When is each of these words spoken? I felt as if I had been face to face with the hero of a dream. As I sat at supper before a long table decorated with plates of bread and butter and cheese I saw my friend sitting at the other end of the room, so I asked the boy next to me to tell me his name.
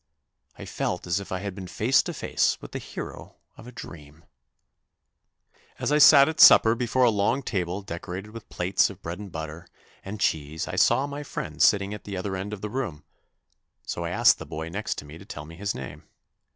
I 0.57 0.65
felt 0.65 1.05
as 1.05 1.19
if 1.19 1.31
I 1.31 1.41
had 1.41 1.53
been 1.53 1.67
face 1.67 2.01
to 2.01 2.11
face 2.15 2.59
with 2.59 2.71
the 2.71 2.79
hero 2.79 3.35
of 3.55 3.67
a 3.67 3.71
dream. 3.71 4.25
As 5.77 5.91
I 5.91 5.99
sat 5.99 6.27
at 6.27 6.39
supper 6.39 6.73
before 6.73 7.03
a 7.03 7.11
long 7.11 7.43
table 7.43 7.83
decorated 7.83 8.31
with 8.31 8.49
plates 8.49 8.89
of 8.89 9.03
bread 9.03 9.19
and 9.19 9.31
butter 9.31 9.67
and 10.03 10.19
cheese 10.19 10.67
I 10.67 10.75
saw 10.75 11.05
my 11.05 11.21
friend 11.21 11.61
sitting 11.61 11.93
at 11.93 12.05
the 12.05 12.17
other 12.17 12.35
end 12.35 12.51
of 12.51 12.61
the 12.61 12.69
room, 12.71 13.03
so 13.83 14.03
I 14.03 14.09
asked 14.09 14.39
the 14.39 14.45
boy 14.47 14.69
next 14.69 14.95
to 14.97 15.05
me 15.05 15.19
to 15.19 15.25
tell 15.25 15.45
me 15.45 15.55
his 15.55 15.75
name. 15.75 16.01